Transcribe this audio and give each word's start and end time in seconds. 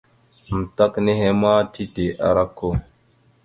Amətak 0.51 0.93
nehe 1.05 1.27
ma 1.41 1.53
tide 1.73 2.05
ara 2.27 2.43
okko. 2.49 2.67